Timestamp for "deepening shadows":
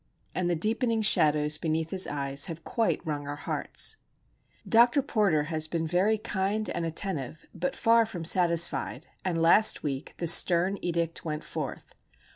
0.55-1.59